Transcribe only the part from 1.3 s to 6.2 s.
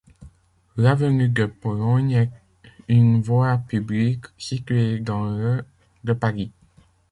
Pologne est une voie publique située dans le de